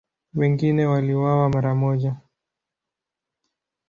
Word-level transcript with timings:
Wengine 0.33 0.85
waliuawa 0.85 1.49
mara 1.49 1.75
moja. 1.75 2.15